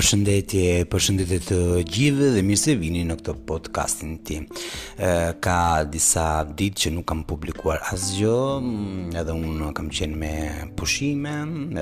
Përshëndetje, 0.00 0.84
përshëndetje 0.88 1.38
të 1.44 1.56
gjive 1.94 2.28
dhe 2.32 2.42
mirë 2.50 2.56
se 2.60 2.72
vini 2.80 3.02
në 3.04 3.16
këtë 3.18 3.32
podcastin 3.50 4.14
tim. 4.24 4.46
Ka 5.46 5.56
disa 5.92 6.24
ditë 6.56 6.80
që 6.84 6.92
nuk 6.94 7.04
kam 7.10 7.20
publikuar 7.28 7.82
asgjë, 7.92 8.38
mm, 8.62 9.10
edhe 9.20 9.34
unë 9.36 9.68
kam 9.76 9.90
qenë 9.98 10.16
me 10.22 10.32
pushime, 10.80 11.34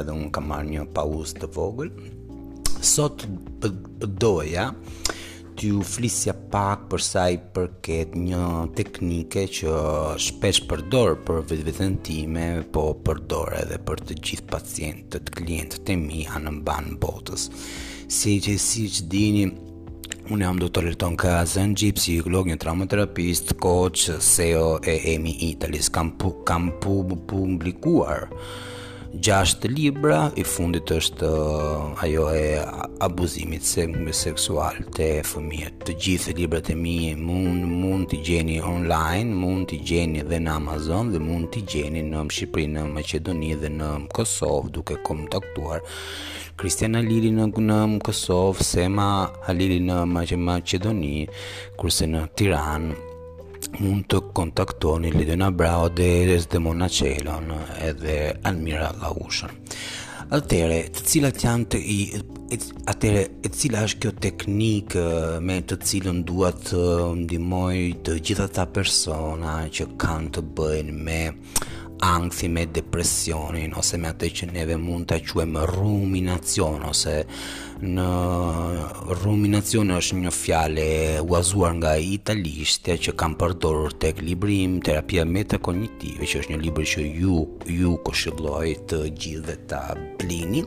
edhe 0.03 0.17
unë 0.19 0.33
kam 0.35 0.51
marrë 0.51 0.73
një 0.75 0.89
pauzë 0.99 1.39
të 1.45 1.53
vogël. 1.55 1.95
Sot 2.91 3.23
doja 4.27 4.67
t'ju 5.59 5.81
flisja 5.83 6.33
pak 6.55 6.85
për 6.91 7.03
sa 7.03 7.23
i 7.35 7.39
përket 7.57 8.13
një 8.15 8.43
teknike 8.79 9.43
që 9.57 9.73
shpesh 10.29 10.61
përdor 10.71 11.17
për 11.27 11.41
vetveten 11.51 11.97
time, 12.07 12.45
po 12.73 12.85
përdor 13.07 13.57
edhe 13.63 13.81
për 13.89 14.05
të 14.07 14.17
gjithë 14.29 14.47
pacientët 14.53 15.33
klientët 15.35 15.83
e 15.83 15.87
të 15.89 15.97
në 16.05 16.21
anë 16.37 16.95
botës. 17.03 17.49
Si 18.19 18.37
që 18.47 18.55
si 18.69 18.87
dini, 19.11 19.49
unë 20.31 20.47
jam 20.47 20.63
doktor 20.63 20.87
Elton 20.93 21.19
Kazan, 21.19 21.75
gjipsi, 21.75 22.15
psikolog, 22.21 22.47
një 22.53 22.61
traumaterapist, 22.63 23.57
coach, 23.59 24.07
CEO 24.31 24.77
e 24.89 24.95
EMI 25.17 25.35
Italis, 25.51 25.91
kam 25.91 26.15
pu, 26.23 26.37
kam 26.47 26.71
publikuar. 26.83 28.29
6 29.15 29.65
libra, 29.73 30.27
i 30.37 30.43
fundit 30.45 30.91
është 30.93 31.25
uh, 31.25 32.03
ajo 32.05 32.27
e 32.37 32.61
abuzimit 33.01 33.65
se 33.65 33.87
me 33.89 34.13
seksual 34.13 34.77
të 34.95 35.07
fëmijët. 35.25 35.87
Të 35.89 35.95
gjithë 36.05 36.35
librat 36.37 36.69
e 36.71 36.77
mi 36.77 37.15
mund 37.17 37.65
mund 37.71 38.11
t'i 38.13 38.19
gjeni 38.27 38.59
online, 38.61 39.33
mund 39.33 39.71
t'i 39.73 39.79
gjeni 39.89 40.21
edhe 40.25 40.43
në 40.45 40.53
Amazon 40.61 41.15
dhe 41.15 41.23
mund 41.25 41.49
t'i 41.55 41.65
gjeni 41.73 42.05
në 42.11 42.27
Shqipëri, 42.29 42.69
në 42.77 42.85
Maqedoni 42.93 43.55
dhe 43.65 43.73
në 43.81 43.89
Kosovë 44.13 44.73
duke 44.77 45.01
kontaktuar 45.09 45.81
Kristian 46.61 47.01
Aliri 47.01 47.33
në 47.39 47.49
në 47.65 47.81
Kosovë, 48.05 48.69
Sema 48.71 49.09
Aliri 49.49 49.81
në 49.89 50.03
Maqedoni, 50.13 51.17
kurse 51.81 52.07
në 52.13 52.27
Tiranë 52.39 53.08
mund 53.77 54.07
të 54.11 54.21
kontaktoni 54.35 55.11
Lidena 55.13 55.51
Brao 55.51 55.89
dhe 55.93 56.09
Desdemona 56.29 56.89
Qelon 56.93 57.51
edhe 57.85 58.19
Almira 58.49 58.91
Lahushën. 59.01 59.53
Atere, 60.37 60.81
të 60.93 61.05
cilat 61.13 61.45
janë 61.45 61.69
të 61.73 61.81
i... 61.81 62.01
Atere, 62.89 63.25
e 63.45 63.49
cila 63.53 63.83
është 63.85 64.01
kjo 64.01 64.11
teknikë 64.25 65.01
eh, 65.03 65.33
me 65.45 65.59
të 65.69 65.77
cilën 65.85 66.23
duat 66.25 66.63
të 66.71 66.79
ndimoj 67.19 67.81
të 68.09 68.15
gjitha 68.25 68.47
ta 68.57 68.65
persona 68.73 69.59
që 69.69 69.91
kanë 70.01 70.33
të 70.39 70.47
bëjnë 70.57 70.95
me 71.09 71.19
angthi 72.01 72.49
me 72.49 72.65
depresionin 72.71 73.73
ose 73.77 73.97
me 73.99 74.07
atë 74.13 74.29
që 74.39 74.47
neve 74.53 74.77
mund 74.79 75.09
të 75.11 75.17
quem 75.27 75.57
ruminacion 75.67 76.85
ose 76.87 77.15
në 77.83 78.05
ruminacion 79.23 79.91
është 79.97 80.19
një 80.23 80.33
fjale 80.35 80.85
uazuar 81.27 81.75
nga 81.81 81.97
italishtja 82.03 82.97
që 83.03 83.17
kam 83.19 83.35
përdorur 83.41 83.97
të 83.99 84.13
eklibrim 84.13 84.79
terapia 84.87 85.27
metakognitive 85.27 86.29
që 86.31 86.43
është 86.45 86.55
një 86.55 86.61
libri 86.65 86.89
që 86.95 87.07
ju, 87.23 87.37
ju 87.81 87.97
këshëlloj 88.07 88.73
të 88.93 89.03
gjithë 89.11 89.45
dhe 89.51 89.59
të 89.75 89.83
plini 90.23 90.63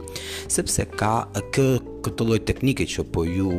sepse 0.51 0.85
ka 0.99 1.13
kë, 1.55 1.69
këtë 2.07 2.27
lloj 2.27 2.41
teknike 2.49 2.87
që 2.91 3.07
po 3.15 3.23
ju 3.27 3.55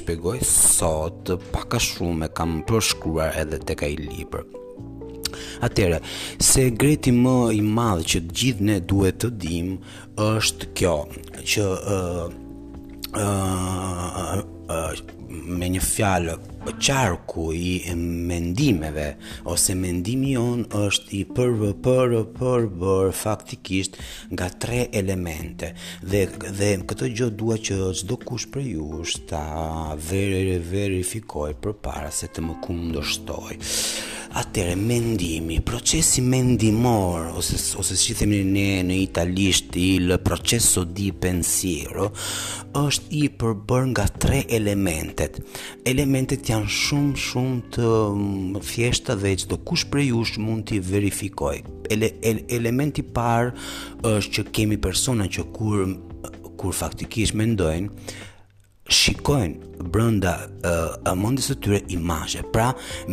shpegoj 0.00 0.38
sot 0.48 1.34
paka 1.52 1.80
shumë 1.90 2.30
e 2.30 2.34
kam 2.40 2.62
përshkruar 2.68 3.36
edhe 3.44 3.60
të 3.62 3.82
ai 3.84 3.96
libër 4.00 4.46
libri 4.46 4.64
Atëre, 5.64 6.00
segreti 6.42 7.12
më 7.16 7.36
i 7.56 7.60
madh 7.64 8.02
që 8.12 8.20
të 8.26 8.36
gjithë 8.40 8.64
ne 8.70 8.78
duhet 8.90 9.20
të 9.22 9.30
dimë, 9.44 9.76
është 10.26 10.70
kjo, 10.76 10.96
që 11.54 11.68
ë 11.96 12.00
ë 13.16 13.34
me 15.56 15.66
një 15.70 15.80
fjalë 15.84 16.34
qarku 16.82 17.44
i 17.54 17.78
mendimeve 17.96 19.04
ose 19.52 19.76
mendimi 19.78 20.32
on 20.40 20.64
është 20.74 21.14
i 21.20 21.20
për 21.36 21.54
për 21.84 22.14
për 22.40 23.06
faktikisht 23.14 23.98
nga 24.32 24.48
tre 24.64 24.80
elemente 25.02 25.70
dhe 26.02 26.24
dhe 26.58 26.72
këtë 26.90 27.12
gjë 27.18 27.30
dua 27.42 27.56
që 27.66 27.78
çdo 28.00 28.18
kush 28.26 28.48
për 28.54 28.66
ju 28.74 29.02
ta 29.30 29.44
ver 30.10 30.52
verifikoj 30.72 31.52
përpara 31.64 32.10
se 32.20 32.28
të 32.34 32.44
më 32.48 32.58
kumë 32.66 32.92
ë 32.96 33.00
uh, 33.00 33.72
atëre 34.36 34.74
mendimi, 34.76 35.62
procesi 35.64 36.20
mendimor 36.20 37.30
ose 37.38 37.56
ose 37.80 37.96
si 37.96 38.12
themi 38.16 38.42
ne 38.44 38.64
në 38.84 38.98
italisht 39.06 39.78
il 39.80 40.12
processo 40.24 40.82
di 40.84 41.08
pensiero 41.24 42.10
është 42.76 43.16
i 43.16 43.30
përbër 43.40 43.86
nga 43.94 44.04
tre 44.20 44.42
elementet. 44.58 45.40
Elementet 45.88 46.52
janë 46.52 46.68
shumë 46.82 47.14
shumë 47.28 47.56
të 47.78 47.88
thjeshta 48.68 49.16
dhe 49.22 49.32
çdo 49.40 49.58
kush 49.64 49.88
prej 49.92 50.12
jush 50.12 50.36
mund 50.44 50.68
t'i 50.68 50.82
verifikojë. 50.92 51.64
Ele, 51.90 52.12
ele, 52.20 52.44
elementi 52.58 53.00
i 53.00 53.08
parë 53.16 53.56
është 54.04 54.36
që 54.36 54.46
kemi 54.60 54.76
persona 54.84 55.32
që 55.32 55.48
kur 55.56 55.96
kur 56.56 56.72
faktikisht 56.72 57.36
mendojnë 57.36 58.14
shikojnë 58.86 59.88
brenda 59.92 60.32
uh, 60.62 61.14
mendjes 61.18 61.50
së 61.50 61.54
tyre 61.64 61.80
imazhe. 61.92 62.44
Pra, 62.54 62.68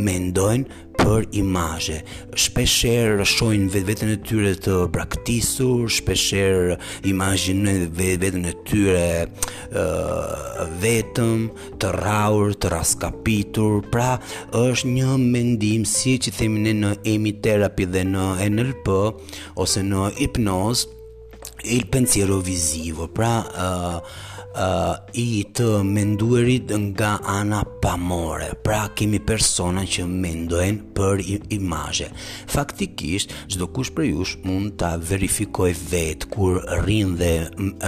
mendojnë 0.06 0.93
për 1.04 1.26
imazhe. 1.40 1.98
Shpeshherë 2.40 3.26
shohin 3.28 3.68
vetë 3.74 4.08
e 4.14 4.18
tyre 4.28 4.54
të 4.64 4.76
braktisur, 4.96 5.88
shpeshherë 5.92 6.78
imagjinojnë 7.12 7.90
vetë 7.98 8.18
vetën 8.24 8.48
e 8.52 8.56
tyre 8.70 9.06
ë 9.26 9.86
vetëm 10.84 11.44
të 11.84 11.92
rrahur, 11.98 12.56
të 12.64 12.72
raskapitur. 12.76 13.82
Pra, 13.94 14.14
është 14.64 14.94
një 14.98 15.12
mendim 15.28 15.84
si 15.94 16.16
që 16.24 16.36
themi 16.40 16.64
ne 16.68 16.76
në 16.84 16.94
emi 17.16 17.36
terapi 17.44 17.90
dhe 17.94 18.06
në 18.14 18.28
NLP 18.50 19.00
ose 19.64 19.84
në 19.86 20.08
hipnoz 20.22 20.86
il 21.74 21.86
pensiero 21.92 22.40
visivo. 22.44 23.10
Pra, 23.16 23.36
ë 23.52 23.70
uh, 23.72 24.30
uh, 24.56 24.98
i 25.14 25.44
të 25.56 25.66
menduerit 25.86 26.72
nga 26.88 27.18
ana 27.36 27.64
pamore. 27.82 28.52
Pra 28.64 28.86
kemi 28.96 29.20
persona 29.26 29.84
që 29.86 30.06
mendojnë 30.10 30.90
për 30.98 31.22
imazhe. 31.56 32.08
Faktikisht, 32.54 33.34
çdo 33.54 33.68
kush 33.76 33.94
prej 33.96 34.12
jush 34.16 34.38
mund 34.48 34.76
ta 34.82 34.94
verifikoj 35.12 35.72
vet 35.92 36.28
kur 36.34 36.62
rrin 36.84 37.16
dhe 37.20 37.34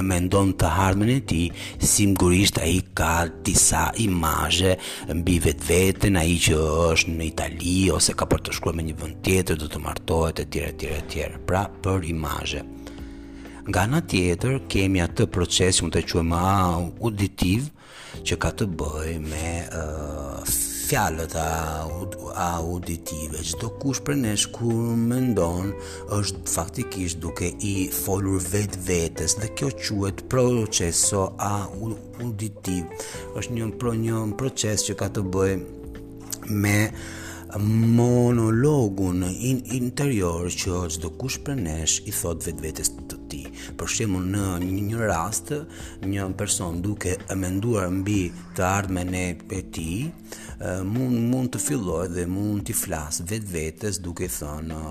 mendon 0.05 0.53
të 0.59 0.71
hartmen 0.77 1.13
e 1.17 1.19
tij, 1.29 1.51
sigurisht 1.95 2.59
ai 2.63 2.79
ka 2.97 3.25
disa 3.45 3.87
imazhe 4.05 4.75
mbi 5.15 5.39
vetveten, 5.45 6.17
ai 6.21 6.37
që 6.45 6.57
është 6.91 7.15
në 7.15 7.23
Itali 7.29 7.77
ose 7.93 8.13
ka 8.17 8.25
për 8.29 8.45
të 8.47 8.53
shkuar 8.57 8.77
në 8.77 8.83
një 8.89 8.95
vend 9.01 9.17
tjetër 9.25 9.57
do 9.61 9.67
të 9.71 9.79
martohet 9.85 10.43
etj 10.45 10.61
etj 10.71 10.89
etj. 10.99 11.25
Pra 11.49 11.65
për 11.83 12.05
imazhe. 12.13 12.61
Nga 13.65 13.81
në 13.89 13.99
tjetër 14.11 14.59
kemi 14.69 14.99
atë 15.01 15.25
proces 15.33 15.79
më 15.81 15.87
të 15.95 16.01
quema 16.05 16.41
auditiv 17.01 17.63
që 18.21 18.35
ka 18.43 18.51
të 18.59 18.67
bëj 18.77 19.13
me 19.23 19.53
uh, 19.65 20.39
fjalët 20.85 21.33
auditive. 21.41 23.39
të 23.61 23.69
kush 23.81 24.01
për 24.05 24.15
ne 24.21 24.33
kur 24.59 24.93
mendon 25.09 25.65
është 26.19 26.41
faktikisht 26.53 27.17
duke 27.25 27.47
i 27.71 27.89
folur 28.03 28.37
vetë 28.53 28.77
vetes 28.91 29.33
dhe 29.41 29.47
kjo 29.57 29.69
quhet 29.81 30.17
proceso 30.29 31.23
auditiv. 31.49 32.83
Është 33.33 33.51
një 33.57 33.65
pro 33.81 33.91
një 34.03 34.17
proces 34.37 34.79
që 34.85 34.93
ka 35.01 35.07
të 35.15 35.21
bëjë 35.25 35.61
me 36.65 36.77
monologun 37.57 39.23
in 39.25 39.61
interior 39.81 40.51
që 40.53 40.83
çdo 40.93 41.09
kush 41.17 41.41
për 41.45 41.55
ne 41.65 41.79
i 41.81 42.11
thot 42.13 42.45
vetë 42.49 42.61
vetes 42.69 42.89
të 42.97 43.24
ti. 43.35 43.73
Për 43.77 43.89
shembull 43.97 44.27
në 44.31 44.43
një, 44.63 44.81
një 44.91 45.11
rast, 45.11 45.51
një 46.07 46.27
person 46.39 46.79
duke 46.85 47.15
menduar 47.37 47.91
mbi 47.93 48.21
të 48.55 48.63
ardhmen 48.69 49.13
e 49.15 49.61
ti, 49.75 49.87
mund 50.63 51.19
mund 51.33 51.51
të 51.55 51.61
fillojë 51.65 52.11
dhe 52.15 52.25
mund 52.31 52.63
të 52.69 52.75
flas 52.83 53.21
vetvetes 53.29 53.99
duke 54.05 54.29
thënë 54.31 54.81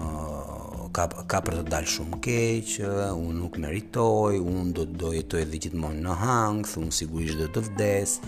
ka 0.94 1.08
ka 1.30 1.40
për 1.46 1.58
të 1.60 1.64
dalë 1.72 1.90
shumë 1.96 2.20
keq, 2.28 2.74
unë 3.16 3.38
nuk 3.40 3.56
meritoj, 3.64 4.38
unë 4.38 4.74
do 4.76 4.84
të 4.92 5.14
jetoj 5.18 5.42
gjithmonë 5.56 6.04
në 6.06 6.18
hang, 6.22 6.62
thon 6.74 6.92
sigurisht 6.94 7.40
do 7.40 7.50
të 7.56 7.64
vdes, 7.72 8.18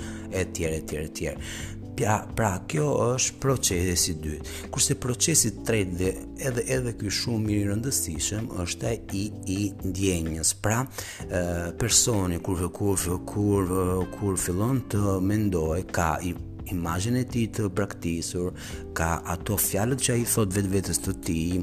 etj 0.44 0.68
etj 0.72 1.00
etj 1.04 1.34
pra, 1.96 2.20
pra 2.36 2.52
kjo 2.68 2.88
është 3.14 3.38
procesi 3.42 4.12
i 4.12 4.18
dytë. 4.22 4.54
Kurse 4.74 4.96
procesi 5.00 5.50
i 5.52 5.64
tretë 5.66 5.96
dhe 6.00 6.10
edhe 6.50 6.64
edhe 6.76 6.92
ky 7.00 7.12
shumë 7.20 7.54
i 7.56 7.60
rëndësishëm 7.68 8.50
është 8.64 8.90
ai 8.90 9.22
i 9.56 9.60
ndjenjës. 9.90 10.54
Pra, 10.64 10.82
ë 11.26 11.46
personi 11.80 12.40
kur 12.44 12.66
kur 12.80 13.00
kur 13.28 13.72
kur 14.18 14.36
fillon 14.46 14.84
të 14.92 15.16
mendojë 15.30 15.88
ka 15.96 16.10
i 16.30 16.34
imazhin 16.72 17.16
e 17.20 17.24
tij 17.30 17.46
të 17.56 17.66
braktisur, 17.76 18.48
ka 18.98 19.10
ato 19.34 19.56
fjalët 19.66 20.00
që 20.06 20.10
ai 20.16 20.24
thot 20.32 20.54
vetvetes 20.56 20.98
të 21.04 21.12
tij, 21.26 21.58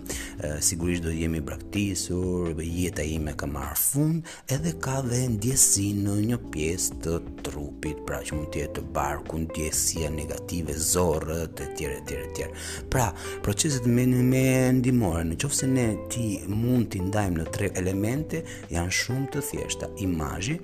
sigurisht 0.66 1.04
do 1.06 1.12
të 1.14 1.18
jemi 1.24 1.42
braktisur, 1.48 2.54
jeta 2.64 3.06
ime 3.16 3.34
ka 3.40 3.48
marrë 3.56 3.80
fund, 3.80 4.34
edhe 4.54 4.74
ka 4.84 5.00
dhe 5.10 5.22
ndjesinë 5.36 6.04
në 6.08 6.16
një 6.32 6.40
pjesë 6.54 7.00
të 7.06 7.18
trupit, 7.48 8.04
pra 8.08 8.22
që 8.26 8.38
mund 8.38 8.52
të 8.54 8.64
jetë 8.64 8.86
barku, 8.96 9.42
ndjesia 9.48 10.12
negative, 10.14 10.72
e 10.78 11.42
etj, 11.64 11.86
etj, 11.90 12.14
etj. 12.20 12.68
Pra, 12.92 13.08
proceset 13.46 13.86
me 13.88 14.06
me 14.32 14.46
ndihmore, 14.80 15.24
nëse 15.32 15.68
ne 15.76 15.86
ti 16.12 16.26
mund 16.62 16.92
të 16.94 17.04
ndajmë 17.10 17.42
në 17.42 17.48
tre 17.56 17.70
elemente, 17.80 18.44
janë 18.76 18.96
shumë 19.02 19.28
të 19.34 19.40
thjeshta, 19.50 19.90
imazhi, 20.06 20.60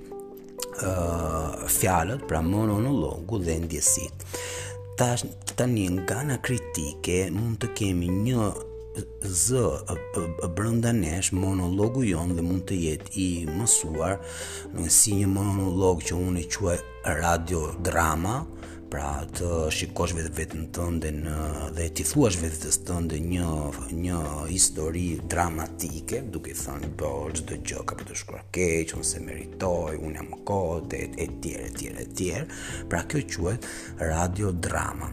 fjalët, 1.66 2.26
pra 2.26 2.40
monologu 2.40 3.38
dhe 3.42 3.58
ndjesit. 3.64 4.24
Tash 4.96 5.24
tani 5.56 5.86
nga 5.90 6.18
ana 6.24 6.38
kritike 6.42 7.28
mund 7.34 7.60
të 7.62 7.68
kemi 7.78 8.08
një 8.26 8.50
z 9.22 9.62
brenda 10.56 10.92
nesh 10.96 11.32
monologu 11.36 12.04
jon 12.04 12.34
dhe 12.36 12.42
mund 12.44 12.66
të 12.70 12.78
jetë 12.84 13.10
i 13.16 13.28
mësuar, 13.48 14.18
nëse 14.74 14.96
si 14.96 15.14
një 15.20 15.28
monolog 15.32 16.04
që 16.04 16.18
unë 16.18 16.44
e 16.44 16.48
quaj 16.56 16.78
radio 17.20 17.70
drama, 17.80 18.40
pra 18.90 19.22
të 19.36 19.48
shikosh 19.74 20.16
vetë 20.18 20.30
vetën 20.34 20.64
tënde 20.74 21.10
në 21.14 21.44
dhe 21.76 21.86
ti 21.94 22.02
thuash 22.08 22.40
vetë 22.42 22.58
të 22.64 22.86
tënde 22.88 23.20
një 23.28 23.50
një 24.06 24.20
histori 24.50 25.04
dramatike 25.34 26.22
duke 26.34 26.54
thënë 26.58 26.90
po 26.98 27.12
çdo 27.36 27.60
gjë 27.70 27.84
ka 27.88 27.96
për 28.00 28.08
të 28.10 28.18
shkruar 28.22 28.44
keq 28.56 28.96
unë 28.98 29.08
se 29.12 29.22
meritoj 29.26 29.94
unë 30.00 30.18
jam 30.20 30.32
kot 30.50 30.98
e 30.98 31.04
tjerë 31.16 31.70
e 31.70 31.72
tjerë 31.78 32.04
e 32.04 32.08
tjerë 32.20 32.60
pra 32.90 33.04
kjo 33.10 33.22
quhet 33.38 33.70
radio 34.02 34.50
drama 34.68 35.12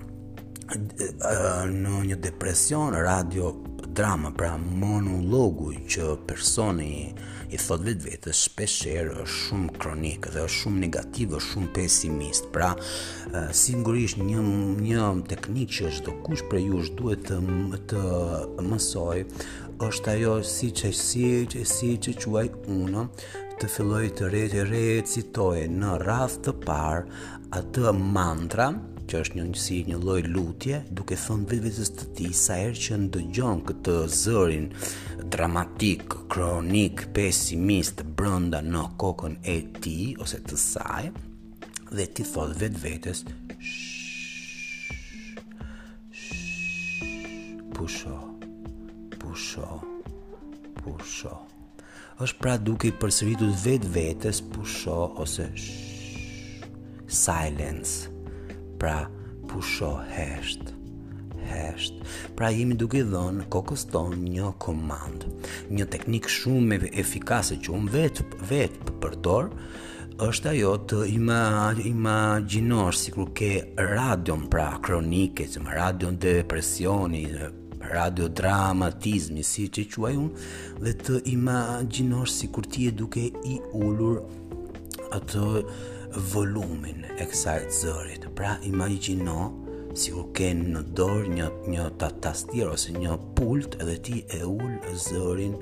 në 0.74 1.98
një 2.10 2.18
depresion 2.30 2.98
radio 3.10 3.54
drama, 3.98 4.30
pra 4.32 4.52
monologu 4.60 5.72
që 5.90 6.04
personi 6.30 7.10
i 7.50 7.58
thot 7.58 7.82
vetë 7.82 8.06
vetës, 8.06 8.40
shpesherë 8.46 9.14
është 9.24 9.38
shumë 9.42 9.74
kronik 9.82 10.28
dhe 10.36 10.44
është 10.46 10.60
shumë 10.62 10.82
negativ, 10.84 11.32
është 11.40 11.54
shumë 11.56 11.70
pesimist. 11.74 12.50
Pra, 12.54 12.70
sigurisht 13.58 14.20
një, 14.22 14.44
një 14.86 15.08
teknik 15.32 15.74
që 15.74 15.88
është 15.90 16.06
dhe 16.06 16.28
kush 16.28 16.44
për 16.52 16.62
ju 16.62 16.82
është 16.84 17.00
duhet 17.00 17.26
të, 17.32 17.80
të 17.94 18.04
mësoj, 18.70 19.24
është 19.88 20.14
ajo 20.14 20.36
si 20.52 20.70
që 20.82 20.92
si 21.02 21.26
që 21.56 21.64
si 21.74 21.90
që 22.06 22.14
quaj 22.22 22.46
unë, 22.78 23.08
të 23.58 23.72
filloj 23.74 24.04
të 24.20 24.30
rejtë 24.36 24.62
e 24.62 24.68
rejtë 24.74 25.66
në 25.80 25.96
rath 26.06 26.38
të 26.46 26.54
parë 26.66 27.26
atë 27.64 27.96
mantra 28.14 28.70
që 29.08 29.20
është 29.24 29.38
një 29.40 29.44
njësi 29.48 29.76
një 29.88 29.98
loj 30.04 30.22
lutje, 30.28 30.78
duke 30.98 31.16
thënë 31.20 31.48
vetë 31.52 31.64
vetës 31.66 31.92
të 31.96 32.06
ti, 32.18 32.28
sa 32.44 32.58
erë 32.68 32.80
që 32.86 32.98
ndëgjon 33.06 33.62
këtë 33.68 33.94
zërin 34.22 34.66
dramatik, 35.36 36.16
kronik, 36.32 37.06
pesimist, 37.16 38.04
brënda 38.20 38.60
në 38.66 38.84
kokën 39.02 39.38
e 39.56 39.58
ti, 39.84 39.96
ose 40.24 40.42
të 40.48 40.60
saj, 40.64 41.08
dhe 41.96 42.08
ti 42.18 42.26
thotë 42.28 42.60
vetë 42.66 42.84
vetës, 42.86 43.24
pusho, 47.78 48.18
pusho, 49.24 49.72
pusho. 50.82 51.36
është 52.26 52.40
pra 52.42 52.54
duke 52.58 52.88
i 52.90 52.94
përsëritur 53.02 53.52
vetë 53.64 53.90
vetës 53.94 54.40
pusho 54.56 54.96
ose 55.24 55.46
shh, 55.54 56.66
silence 57.08 58.10
pra 58.80 59.10
pusho 59.48 59.98
hesht, 60.10 60.62
hesht. 61.50 61.94
Pra 62.38 62.50
jemi 62.54 62.76
duke 62.78 63.02
dhënë 63.08 63.48
kokës 63.54 63.88
tonë 63.94 64.18
një 64.26 64.52
komand, 64.62 65.26
një 65.78 65.88
teknik 65.94 66.30
shumë 66.32 66.92
efikase 67.04 67.58
që 67.64 67.74
unë 67.78 67.94
vetë 67.96 68.28
për 68.36 68.92
përdor, 69.04 69.50
është 70.28 70.50
ajo 70.54 70.72
të 70.90 71.00
imaginosh 71.14 72.60
ima 72.60 72.92
si 72.98 73.14
kur 73.16 73.30
ke 73.38 73.50
radion 73.78 74.48
pra 74.54 74.70
kronike, 74.84 75.46
si 75.46 75.62
më 75.62 75.76
radion 75.78 76.18
depresioni, 76.18 77.24
radio 77.94 78.28
dramatizmi, 78.28 79.44
si 79.46 79.68
që 79.70 79.84
i 79.86 79.92
quaj 79.94 80.16
unë, 80.22 80.48
dhe 80.84 80.96
të 81.06 81.20
imaginosh 81.36 82.34
si 82.42 82.50
kur 82.54 82.66
ti 82.68 82.90
e 82.90 82.96
duke 82.98 83.28
i 83.30 83.60
ullur 83.78 84.22
atë 85.16 85.46
uh, 85.46 85.86
volumin 86.32 87.06
e 87.20 87.26
kësaj 87.30 87.58
të 87.70 87.76
zërit. 87.80 88.24
Pra 88.38 88.56
imagjino 88.68 89.38
si 89.98 90.14
u 90.18 90.24
ken 90.36 90.64
në 90.76 90.82
dorë 90.98 91.34
një, 91.38 91.48
një 91.74 91.86
tatastirë 92.02 92.72
ose 92.74 92.94
një 92.98 93.18
pult 93.38 93.78
edhe 93.84 93.98
ti 94.08 94.24
e 94.40 94.44
ullë 94.50 94.96
zërin 95.08 95.54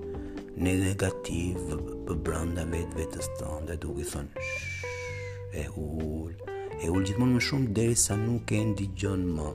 në 0.64 0.76
negativ 0.88 1.60
për 2.08 2.20
brënda 2.28 2.64
vetë 2.72 3.02
vetës 3.02 3.28
të 3.34 3.38
tëndë 3.42 3.68
dhe 3.74 3.80
duke 3.84 4.08
thënë 4.14 4.48
shhh 4.48 5.54
e 5.60 5.66
ullë 5.80 6.58
e 6.84 6.92
ullë 6.92 7.10
gjithmonë 7.12 7.36
më 7.36 7.46
shumë 7.50 7.72
dheri 7.76 8.00
sa 8.06 8.16
nuk 8.20 8.52
e 8.56 8.62
në 8.72 8.88
gjënë 9.04 9.32
më 9.36 9.52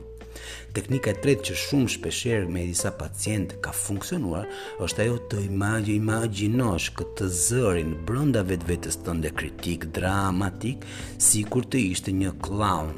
Teknika 0.75 1.11
e 1.13 1.19
tretë 1.23 1.45
që 1.49 1.55
shumë 1.61 1.91
shpeshherë 1.95 2.49
me 2.55 2.63
disa 2.69 2.91
pacientë 2.99 3.57
ka 3.65 3.71
funksionuar 3.75 4.47
është 4.85 5.03
ajo 5.05 5.17
të 5.31 5.41
imagjë 5.49 5.95
imagjinosh 6.01 6.89
këtë 6.99 7.27
zërin 7.45 7.93
brenda 8.09 8.43
vetvetes 8.51 8.99
tënde 9.05 9.31
kritik 9.39 9.89
dramatik, 9.97 10.85
sikur 11.29 11.67
të 11.67 11.81
ishte 11.91 12.15
një 12.21 12.35
clown. 12.47 12.93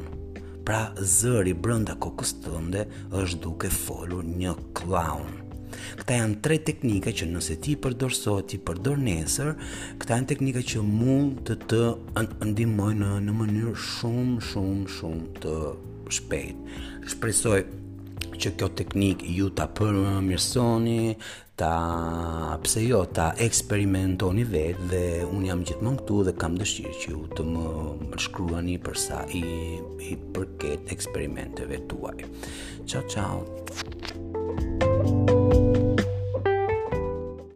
Pra 0.67 0.81
zëri 1.13 1.51
brenda 1.59 1.95
kokës 2.05 2.37
tënde 2.45 2.85
është 3.21 3.41
duke 3.47 3.71
folur 3.83 4.27
një 4.43 4.53
clown. 4.79 5.39
Këta 5.99 6.17
janë 6.19 6.37
tre 6.45 6.59
teknika 6.69 7.11
që 7.17 7.25
nëse 7.33 7.57
ti 7.65 7.73
përdor 7.83 8.13
sot, 8.15 8.45
ti 8.53 8.59
përdor 8.67 9.01
nesër, 9.03 9.51
këta 9.99 10.19
janë 10.19 10.29
teknika 10.31 10.63
që 10.71 10.83
mund 10.85 11.41
të 11.49 11.57
të 11.65 12.27
ndihmojnë 12.53 13.01
në, 13.03 13.11
në 13.27 13.35
mënyrë 13.41 13.73
shumë 13.89 14.45
shumë 14.53 14.93
shumë 14.99 15.31
të 15.43 15.55
shpejt. 16.15 16.55
Shpresoj 17.11 17.61
që 18.41 18.51
kjo 18.59 18.67
teknik 18.75 19.21
ju 19.29 19.49
ta 19.55 19.67
përmë 19.69 21.05
ta 21.55 21.73
pse 22.63 22.81
jo, 22.81 23.03
ta 23.13 23.27
eksperimentoni 23.47 24.45
vetë 24.49 24.87
dhe 24.89 25.01
unë 25.29 25.51
jam 25.51 25.61
gjithmonë 25.69 25.93
më 25.97 26.01
këtu 26.01 26.17
dhe 26.27 26.33
kam 26.41 26.55
dëshirë 26.57 26.93
që 27.03 27.13
ju 27.13 27.21
të 27.37 27.45
më 27.51 28.23
shkruani 28.25 28.79
përsa 28.87 29.21
i, 29.37 29.43
i 30.09 30.17
përket 30.33 30.89
eksperimenteve 30.95 31.83
tuaj. 31.91 32.25
Ciao, 32.89 33.05
ciao! 33.11 33.61
Thank 34.53 35.29
you. 35.29 35.32